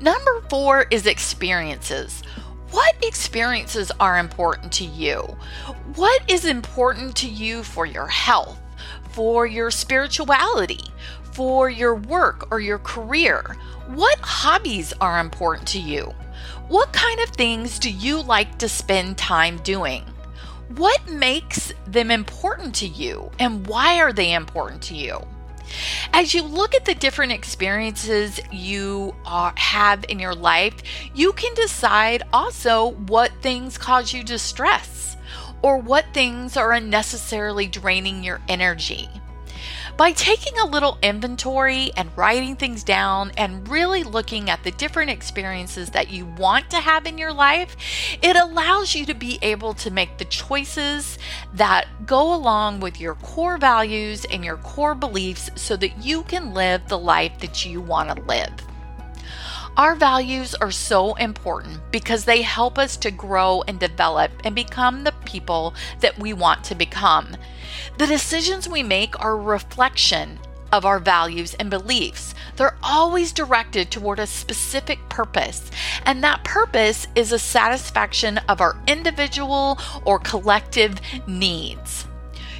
Number 0.00 0.40
four 0.48 0.86
is 0.90 1.06
experiences. 1.06 2.22
What 2.70 2.96
experiences 3.04 3.92
are 4.00 4.18
important 4.18 4.72
to 4.72 4.86
you? 4.86 5.36
What 5.96 6.22
is 6.30 6.46
important 6.46 7.14
to 7.16 7.28
you 7.28 7.62
for 7.62 7.84
your 7.84 8.06
health? 8.06 8.58
For 9.16 9.46
your 9.46 9.70
spirituality, 9.70 10.84
for 11.32 11.70
your 11.70 11.94
work 11.94 12.48
or 12.50 12.60
your 12.60 12.78
career? 12.80 13.56
What 13.86 14.18
hobbies 14.18 14.92
are 15.00 15.20
important 15.20 15.66
to 15.68 15.80
you? 15.80 16.12
What 16.68 16.92
kind 16.92 17.18
of 17.20 17.30
things 17.30 17.78
do 17.78 17.90
you 17.90 18.20
like 18.20 18.58
to 18.58 18.68
spend 18.68 19.16
time 19.16 19.56
doing? 19.62 20.04
What 20.76 21.10
makes 21.10 21.72
them 21.86 22.10
important 22.10 22.74
to 22.74 22.86
you 22.86 23.30
and 23.38 23.66
why 23.66 24.00
are 24.00 24.12
they 24.12 24.34
important 24.34 24.82
to 24.82 24.94
you? 24.94 25.26
As 26.12 26.34
you 26.34 26.42
look 26.42 26.74
at 26.74 26.84
the 26.84 26.94
different 26.94 27.32
experiences 27.32 28.38
you 28.52 29.14
are, 29.24 29.54
have 29.56 30.04
in 30.10 30.18
your 30.18 30.34
life, 30.34 30.74
you 31.14 31.32
can 31.32 31.54
decide 31.54 32.22
also 32.34 32.90
what 33.06 33.32
things 33.40 33.78
cause 33.78 34.12
you 34.12 34.22
distress 34.22 34.95
or 35.62 35.78
what 35.78 36.06
things 36.12 36.56
are 36.56 36.72
unnecessarily 36.72 37.66
draining 37.66 38.22
your 38.22 38.40
energy. 38.48 39.08
By 39.96 40.12
taking 40.12 40.58
a 40.58 40.66
little 40.66 40.98
inventory 41.02 41.90
and 41.96 42.10
writing 42.16 42.54
things 42.54 42.84
down 42.84 43.32
and 43.38 43.66
really 43.66 44.02
looking 44.02 44.50
at 44.50 44.62
the 44.62 44.70
different 44.72 45.10
experiences 45.10 45.88
that 45.90 46.10
you 46.10 46.26
want 46.26 46.68
to 46.70 46.80
have 46.80 47.06
in 47.06 47.16
your 47.16 47.32
life, 47.32 47.76
it 48.20 48.36
allows 48.36 48.94
you 48.94 49.06
to 49.06 49.14
be 49.14 49.38
able 49.40 49.72
to 49.74 49.90
make 49.90 50.18
the 50.18 50.26
choices 50.26 51.18
that 51.54 51.86
go 52.04 52.34
along 52.34 52.80
with 52.80 53.00
your 53.00 53.14
core 53.14 53.56
values 53.56 54.26
and 54.26 54.44
your 54.44 54.58
core 54.58 54.94
beliefs 54.94 55.48
so 55.54 55.76
that 55.76 56.04
you 56.04 56.24
can 56.24 56.52
live 56.52 56.86
the 56.88 56.98
life 56.98 57.38
that 57.38 57.64
you 57.64 57.80
want 57.80 58.14
to 58.14 58.22
live. 58.24 58.65
Our 59.76 59.94
values 59.94 60.54
are 60.54 60.70
so 60.70 61.14
important 61.16 61.80
because 61.90 62.24
they 62.24 62.40
help 62.40 62.78
us 62.78 62.96
to 62.96 63.10
grow 63.10 63.62
and 63.68 63.78
develop 63.78 64.30
and 64.42 64.54
become 64.54 65.04
the 65.04 65.12
people 65.26 65.74
that 66.00 66.18
we 66.18 66.32
want 66.32 66.64
to 66.64 66.74
become. 66.74 67.36
The 67.98 68.06
decisions 68.06 68.66
we 68.66 68.82
make 68.82 69.22
are 69.22 69.32
a 69.32 69.36
reflection 69.36 70.38
of 70.72 70.86
our 70.86 70.98
values 70.98 71.52
and 71.60 71.68
beliefs. 71.68 72.34
They're 72.56 72.78
always 72.82 73.32
directed 73.32 73.90
toward 73.90 74.18
a 74.18 74.26
specific 74.26 74.98
purpose, 75.10 75.70
and 76.06 76.24
that 76.24 76.42
purpose 76.42 77.06
is 77.14 77.32
a 77.32 77.38
satisfaction 77.38 78.38
of 78.48 78.62
our 78.62 78.78
individual 78.86 79.78
or 80.06 80.18
collective 80.18 80.98
needs. 81.26 82.06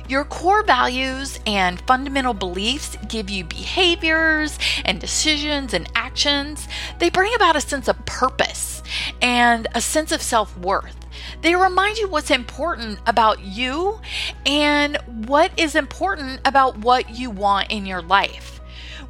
Your 0.09 0.25
core 0.25 0.63
values 0.63 1.41
and 1.47 1.81
fundamental 1.81 2.33
beliefs 2.33 2.97
give 3.09 3.29
you 3.29 3.45
behaviors 3.45 4.57
and 4.85 5.01
decisions 5.01 5.75
and 5.75 5.91
actions. 5.97 6.69
They 7.01 7.11
bring 7.11 7.35
about 7.35 7.57
a 7.57 7.61
sense 7.61 7.89
of 7.89 8.07
purpose 8.07 8.85
and 9.21 9.67
a 9.75 9.81
sense 9.81 10.13
of 10.13 10.23
self 10.23 10.57
worth. 10.59 10.97
They 11.43 11.57
remind 11.57 11.99
you 11.99 12.09
what's 12.09 12.31
important 12.31 13.01
about 13.07 13.41
you 13.41 14.01
and 14.45 14.97
what 15.27 15.51
is 15.57 15.75
important 15.75 16.41
about 16.45 16.79
what 16.79 17.11
you 17.11 17.31
want 17.31 17.73
in 17.73 17.85
your 17.85 18.03
life. 18.03 18.56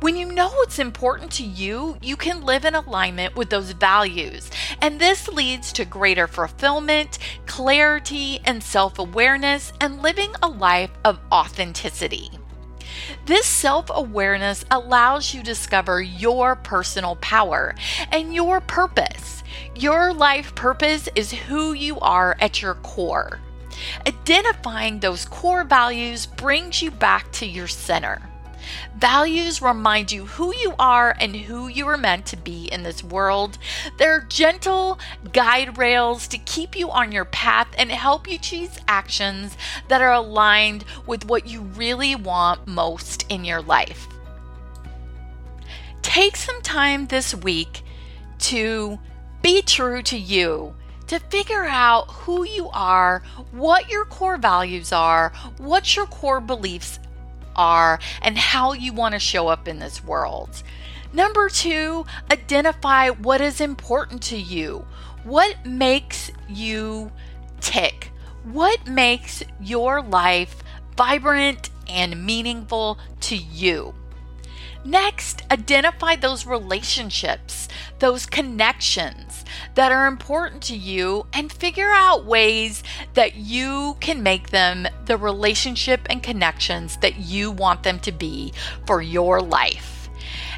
When 0.01 0.15
you 0.15 0.31
know 0.31 0.49
what's 0.49 0.79
important 0.79 1.33
to 1.33 1.43
you, 1.43 1.97
you 2.03 2.17
can 2.17 2.45
live 2.45 2.67
in 2.67 2.75
alignment 2.75 3.35
with 3.35 3.49
those 3.49 3.73
values. 3.73 4.51
And 4.83 5.01
this 5.01 5.27
leads 5.27 5.73
to 5.73 5.87
greater 5.87 6.27
fulfillment, 6.27 7.19
clarity, 7.47 8.41
and 8.45 8.63
self 8.63 8.99
awareness, 8.99 9.73
and 9.81 10.03
living 10.03 10.35
a 10.43 10.49
life 10.49 10.91
of 11.03 11.19
authenticity. 11.33 12.29
This 13.25 13.47
self 13.47 13.87
awareness 13.89 14.67
allows 14.71 15.33
you 15.33 15.41
to 15.41 15.47
discover 15.47 16.03
your 16.03 16.57
personal 16.57 17.17
power 17.17 17.75
and 18.13 18.35
your 18.35 18.61
purpose. 18.61 19.43
Your 19.75 20.13
life 20.13 20.55
purpose 20.55 21.09
is 21.15 21.33
who 21.33 21.73
you 21.73 21.99
are 22.01 22.37
at 22.41 22.61
your 22.61 22.75
core. 22.75 23.41
Identifying 24.07 25.01
those 25.01 25.25
core 25.25 25.65
values 25.65 26.27
brings 26.27 26.83
you 26.83 26.91
back 26.91 27.33
to 27.33 27.47
your 27.47 27.67
center. 27.67 28.21
Values 28.97 29.63
remind 29.63 30.13
you 30.13 30.27
who 30.27 30.55
you 30.55 30.75
are 30.79 31.15
and 31.21 31.35
who 31.37 31.69
you 31.69 31.87
are 31.89 31.97
meant 31.97 32.27
to 32.27 32.37
be 32.37 32.67
in 32.67 32.83
this 32.83 33.03
world. 33.03 33.59
They're 33.99 34.21
gentle 34.21 34.99
guide 35.33 35.79
rails 35.79 36.29
to 36.29 36.39
keep 36.39 36.77
you 36.77 36.91
on 36.91 37.13
your 37.13 37.25
path 37.25 37.69
and 37.79 37.91
help 37.91 38.29
you 38.29 38.39
choose 38.39 38.79
actions 38.89 39.57
that 39.89 40.03
are 40.03 40.13
aligned 40.13 40.85
with 41.07 41.27
what 41.27 41.47
you 41.47 41.61
really 41.61 42.15
want 42.15 42.67
most 42.67 43.25
in 43.29 43.45
your 43.45 43.63
life. 43.63 44.07
Take 46.03 46.37
some 46.37 46.63
time 46.63 47.07
this 47.07 47.35
week 47.35 47.83
to 48.39 48.99
be 49.43 49.63
true 49.63 50.03
to 50.03 50.19
you 50.19 50.75
to 51.07 51.21
figure 51.21 51.65
out 51.65 52.11
who 52.11 52.45
you 52.45 52.69
are, 52.71 53.23
what 53.53 53.89
your 53.89 54.05
core 54.05 54.37
values 54.37 54.93
are, 54.93 55.33
what 55.59 55.95
your 55.95 56.07
core 56.07 56.41
beliefs 56.41 56.99
are, 57.57 57.99
and 58.23 58.39
how 58.39 58.73
you 58.73 58.93
want 58.93 59.15
to 59.15 59.19
show 59.19 59.49
up 59.49 59.67
in 59.67 59.79
this 59.79 60.05
world. 60.05 60.63
Number 61.13 61.49
two, 61.49 62.05
identify 62.31 63.09
what 63.09 63.41
is 63.41 63.61
important 63.61 64.23
to 64.25 64.37
you. 64.37 64.87
What 65.25 65.67
makes 65.67 66.31
you 66.49 67.11
tick? 67.61 68.13
What 68.45 68.87
makes 68.87 69.43
your 69.61 70.03
life 70.03 70.63
vibrant 70.97 71.71
and 71.89 72.25
meaningful 72.25 72.99
to 73.23 73.37
you? 73.37 73.95
Next, 74.87 75.43
identify 75.51 76.15
those 76.15 76.47
relationships, 76.47 77.67
those 77.99 78.25
connections 78.25 79.45
that 79.75 79.91
are 79.91 80.07
important 80.07 80.63
to 80.65 80.77
you, 80.77 81.27
and 81.33 81.51
figure 81.51 81.91
out 81.91 82.25
ways 82.25 82.85
that 83.15 83.35
you 83.35 83.97
can 83.99 84.23
make 84.23 84.51
them 84.51 84.87
the 85.07 85.17
relationship 85.17 86.07
and 86.09 86.23
connections 86.23 86.99
that 86.99 87.17
you 87.17 87.51
want 87.51 87.83
them 87.83 87.99
to 87.99 88.13
be 88.13 88.53
for 88.87 89.03
your 89.03 89.41
life. 89.41 89.96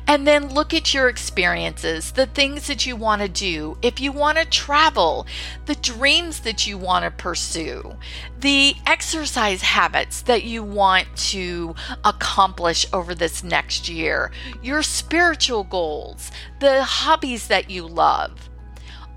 And 0.09 0.27
then 0.27 0.49
look 0.49 0.73
at 0.73 0.95
your 0.95 1.11
experiences, 1.11 2.13
the 2.13 2.25
things 2.25 2.67
that 2.67 2.87
you 2.87 2.97
want 2.97 3.21
to 3.21 3.29
do. 3.29 3.77
If 3.83 4.01
you 4.01 4.11
want 4.11 4.39
to 4.39 4.47
travel, 4.47 5.27
the 5.67 5.75
dreams 5.75 6.41
that 6.41 6.67
you 6.67 6.79
want 6.79 7.05
to 7.05 7.11
pursue, 7.11 7.95
the 8.41 8.75
exercise 8.87 9.61
habits 9.61 10.23
that 10.23 10.45
you 10.45 10.63
want 10.63 11.15
to 11.29 11.75
accomplish 12.07 12.87
over 12.91 13.15
this 13.15 13.45
next 13.45 13.87
year, 13.87 14.33
your 14.63 14.83
spiritual 14.83 15.65
goals, 15.65 16.31
the 16.61 16.83
hobbies 16.85 17.49
that 17.49 17.69
you 17.69 17.87
love. 17.87 18.49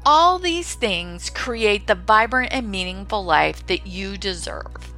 All 0.05 0.39
these 0.39 0.75
things 0.75 1.29
create 1.29 1.87
the 1.87 1.95
vibrant 1.95 2.51
and 2.51 2.69
meaningful 2.69 3.23
life 3.23 3.65
that 3.67 3.87
you 3.87 4.17
deserve. 4.17 4.90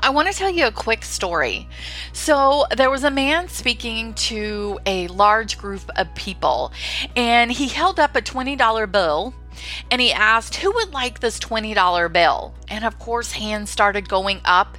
I 0.00 0.10
want 0.10 0.28
to 0.28 0.34
tell 0.34 0.50
you 0.50 0.66
a 0.66 0.72
quick 0.72 1.04
story. 1.04 1.68
So, 2.12 2.66
there 2.76 2.90
was 2.90 3.04
a 3.04 3.10
man 3.10 3.48
speaking 3.48 4.14
to 4.14 4.78
a 4.86 5.08
large 5.08 5.58
group 5.58 5.82
of 5.96 6.14
people, 6.14 6.72
and 7.16 7.50
he 7.50 7.68
held 7.68 7.98
up 7.98 8.16
a 8.16 8.22
$20 8.22 8.90
bill 8.90 9.34
and 9.90 10.00
he 10.00 10.12
asked 10.12 10.56
who 10.56 10.72
would 10.72 10.92
like 10.92 11.20
this 11.20 11.38
$20 11.38 12.12
bill. 12.12 12.54
And 12.68 12.84
of 12.84 12.98
course, 12.98 13.32
hands 13.32 13.70
started 13.70 14.08
going 14.08 14.40
up. 14.44 14.76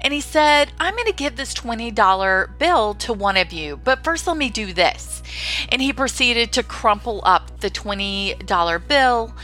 And 0.00 0.12
he 0.12 0.20
said, 0.20 0.72
I'm 0.78 0.94
going 0.94 1.06
to 1.06 1.12
give 1.12 1.36
this 1.36 1.54
$20 1.54 2.58
bill 2.58 2.94
to 2.94 3.12
one 3.12 3.36
of 3.36 3.52
you, 3.52 3.76
but 3.76 4.04
first 4.04 4.26
let 4.26 4.36
me 4.36 4.50
do 4.50 4.72
this. 4.72 5.22
And 5.70 5.82
he 5.82 5.92
proceeded 5.92 6.52
to 6.52 6.62
crumple 6.62 7.20
up 7.24 7.60
the 7.60 7.70
$20 7.70 8.88
bill 8.88 9.34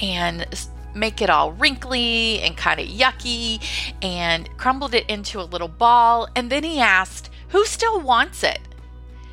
and 0.00 0.46
make 0.94 1.22
it 1.22 1.30
all 1.30 1.52
wrinkly 1.52 2.40
and 2.40 2.56
kind 2.56 2.80
of 2.80 2.86
yucky 2.86 3.62
and 4.02 4.48
crumbled 4.56 4.94
it 4.94 5.08
into 5.08 5.40
a 5.40 5.42
little 5.42 5.68
ball. 5.68 6.28
And 6.34 6.50
then 6.50 6.64
he 6.64 6.80
asked, 6.80 7.30
Who 7.48 7.64
still 7.64 8.00
wants 8.00 8.42
it? 8.42 8.60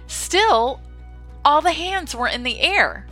Still, 0.08 0.82
all 1.44 1.62
the 1.62 1.72
hands 1.72 2.16
were 2.16 2.28
in 2.28 2.44
the 2.44 2.60
air. 2.60 3.08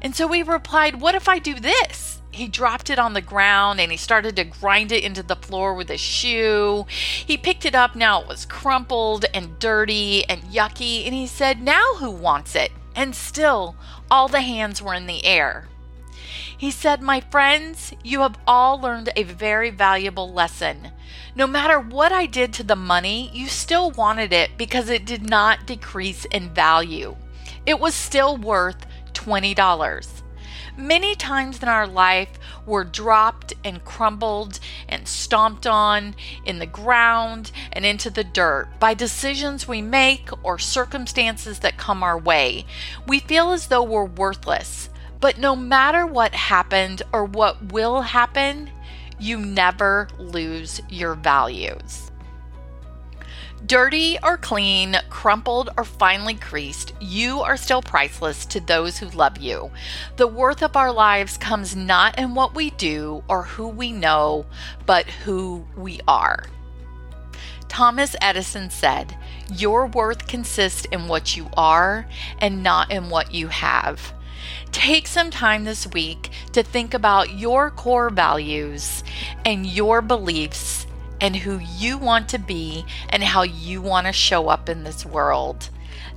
And 0.00 0.14
so 0.14 0.26
we 0.26 0.42
replied, 0.42 1.00
What 1.00 1.14
if 1.14 1.28
I 1.28 1.38
do 1.38 1.54
this? 1.54 2.20
He 2.30 2.48
dropped 2.48 2.90
it 2.90 2.98
on 2.98 3.14
the 3.14 3.20
ground 3.20 3.80
and 3.80 3.92
he 3.92 3.96
started 3.96 4.34
to 4.36 4.44
grind 4.44 4.90
it 4.90 5.04
into 5.04 5.22
the 5.22 5.36
floor 5.36 5.72
with 5.72 5.88
his 5.88 6.00
shoe. 6.00 6.84
He 6.88 7.36
picked 7.36 7.64
it 7.64 7.76
up. 7.76 7.94
Now 7.94 8.22
it 8.22 8.28
was 8.28 8.44
crumpled 8.44 9.24
and 9.32 9.58
dirty 9.60 10.24
and 10.28 10.42
yucky. 10.42 11.04
And 11.06 11.14
he 11.14 11.28
said, 11.28 11.62
Now 11.62 11.94
who 11.98 12.10
wants 12.10 12.56
it? 12.56 12.72
And 12.96 13.14
still, 13.14 13.76
all 14.10 14.28
the 14.28 14.40
hands 14.40 14.82
were 14.82 14.94
in 14.94 15.06
the 15.06 15.24
air. 15.24 15.68
He 16.56 16.70
said, 16.70 17.02
My 17.02 17.20
friends, 17.20 17.92
you 18.02 18.20
have 18.20 18.38
all 18.46 18.80
learned 18.80 19.10
a 19.16 19.24
very 19.24 19.70
valuable 19.70 20.32
lesson. 20.32 20.92
No 21.34 21.46
matter 21.46 21.80
what 21.80 22.12
I 22.12 22.26
did 22.26 22.52
to 22.54 22.62
the 22.62 22.76
money, 22.76 23.30
you 23.32 23.48
still 23.48 23.90
wanted 23.90 24.32
it 24.32 24.56
because 24.56 24.88
it 24.88 25.04
did 25.04 25.28
not 25.28 25.66
decrease 25.66 26.24
in 26.26 26.54
value. 26.54 27.16
It 27.66 27.80
was 27.80 27.94
still 27.94 28.36
worth 28.36 28.86
$20. 29.14 30.22
Many 30.76 31.14
times 31.14 31.62
in 31.62 31.68
our 31.68 31.86
life, 31.86 32.30
we're 32.66 32.84
dropped 32.84 33.52
and 33.64 33.84
crumbled 33.84 34.58
and 34.88 35.06
stomped 35.06 35.68
on 35.68 36.16
in 36.44 36.58
the 36.58 36.66
ground 36.66 37.52
and 37.72 37.86
into 37.86 38.10
the 38.10 38.24
dirt 38.24 38.68
by 38.80 38.92
decisions 38.92 39.68
we 39.68 39.80
make 39.80 40.30
or 40.42 40.58
circumstances 40.58 41.60
that 41.60 41.78
come 41.78 42.02
our 42.02 42.18
way. 42.18 42.66
We 43.06 43.20
feel 43.20 43.52
as 43.52 43.68
though 43.68 43.84
we're 43.84 44.04
worthless. 44.04 44.88
But 45.24 45.38
no 45.38 45.56
matter 45.56 46.04
what 46.04 46.34
happened 46.34 47.00
or 47.10 47.24
what 47.24 47.72
will 47.72 48.02
happen, 48.02 48.68
you 49.18 49.38
never 49.38 50.06
lose 50.18 50.82
your 50.90 51.14
values. 51.14 52.10
Dirty 53.64 54.18
or 54.22 54.36
clean, 54.36 54.98
crumpled 55.08 55.70
or 55.78 55.84
finely 55.84 56.34
creased, 56.34 56.92
you 57.00 57.40
are 57.40 57.56
still 57.56 57.80
priceless 57.80 58.44
to 58.44 58.60
those 58.60 58.98
who 58.98 59.08
love 59.08 59.38
you. 59.38 59.70
The 60.16 60.26
worth 60.26 60.62
of 60.62 60.76
our 60.76 60.92
lives 60.92 61.38
comes 61.38 61.74
not 61.74 62.18
in 62.18 62.34
what 62.34 62.54
we 62.54 62.68
do 62.68 63.24
or 63.26 63.44
who 63.44 63.68
we 63.68 63.92
know, 63.92 64.44
but 64.84 65.06
who 65.08 65.64
we 65.74 66.00
are. 66.06 66.44
Thomas 67.68 68.14
Edison 68.20 68.68
said, 68.68 69.16
Your 69.50 69.86
worth 69.86 70.28
consists 70.28 70.84
in 70.92 71.08
what 71.08 71.34
you 71.34 71.48
are 71.56 72.06
and 72.40 72.62
not 72.62 72.90
in 72.90 73.08
what 73.08 73.32
you 73.32 73.48
have. 73.48 74.13
Take 74.72 75.06
some 75.06 75.30
time 75.30 75.64
this 75.64 75.86
week 75.86 76.30
to 76.52 76.62
think 76.62 76.94
about 76.94 77.38
your 77.38 77.70
core 77.70 78.10
values 78.10 79.04
and 79.44 79.66
your 79.66 80.02
beliefs 80.02 80.86
and 81.20 81.36
who 81.36 81.58
you 81.58 81.96
want 81.96 82.28
to 82.30 82.38
be 82.38 82.84
and 83.08 83.22
how 83.22 83.42
you 83.42 83.80
want 83.80 84.06
to 84.06 84.12
show 84.12 84.48
up 84.48 84.68
in 84.68 84.84
this 84.84 85.06
world. 85.06 85.70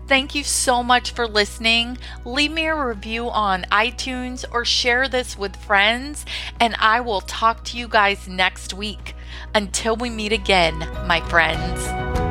Thank 0.08 0.36
you 0.36 0.44
so 0.44 0.84
much 0.84 1.12
for 1.12 1.28
listening. 1.28 1.98
Leave 2.24 2.52
me 2.52 2.66
a 2.66 2.76
review 2.76 3.30
on 3.30 3.63
iTunes 3.72 4.46
or 4.52 4.63
share 4.63 5.10
this 5.10 5.38
with 5.38 5.56
friends, 5.58 6.26
and 6.60 6.76
I 6.80 7.02
will 7.02 7.22
talk 7.22 7.66
to 7.66 7.78
you 7.78 7.90
guys 7.90 8.28
next 8.28 8.74
week. 8.74 9.16
Until 9.54 9.98
we 9.98 10.10
meet 10.10 10.32
again, 10.32 10.80
my 11.06 11.20
friends. 11.30 12.27